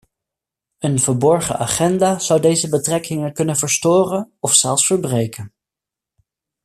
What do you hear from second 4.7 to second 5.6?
verbreken.